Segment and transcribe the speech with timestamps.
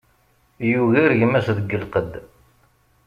[0.71, 2.13] Yugar gma-s deg lqedd.